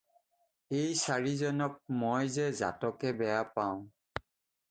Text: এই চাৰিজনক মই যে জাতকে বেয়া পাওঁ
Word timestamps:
এই 0.77 0.93
চাৰিজনক 1.01 1.75
মই 2.03 2.31
যে 2.37 2.47
জাতকে 2.61 3.11
বেয়া 3.19 3.43
পাওঁ 3.59 3.77